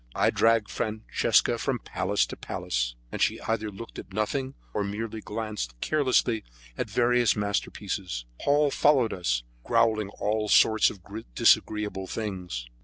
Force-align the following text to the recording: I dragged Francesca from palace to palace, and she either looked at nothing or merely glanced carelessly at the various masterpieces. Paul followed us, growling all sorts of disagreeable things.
I 0.15 0.31
dragged 0.31 0.71
Francesca 0.71 1.59
from 1.59 1.77
palace 1.77 2.25
to 2.25 2.35
palace, 2.35 2.95
and 3.11 3.21
she 3.21 3.39
either 3.41 3.69
looked 3.69 3.99
at 3.99 4.11
nothing 4.11 4.55
or 4.73 4.83
merely 4.83 5.21
glanced 5.21 5.79
carelessly 5.79 6.43
at 6.75 6.87
the 6.87 6.93
various 6.93 7.35
masterpieces. 7.35 8.25
Paul 8.39 8.71
followed 8.71 9.13
us, 9.13 9.43
growling 9.63 10.09
all 10.19 10.49
sorts 10.49 10.89
of 10.89 11.01
disagreeable 11.35 12.07
things. 12.07 12.67